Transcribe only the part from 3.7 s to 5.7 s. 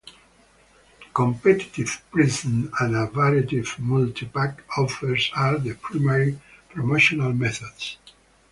multi-pack offers are